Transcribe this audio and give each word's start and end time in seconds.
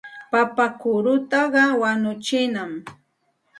Papa 0.31 0.65
kurutaqa 0.79 1.63
wañuchinam. 1.81 2.71